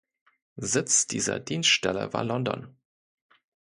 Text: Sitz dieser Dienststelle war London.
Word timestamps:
Sitz 0.57 1.05
dieser 1.05 1.39
Dienststelle 1.39 2.11
war 2.11 2.23
London. 2.23 2.75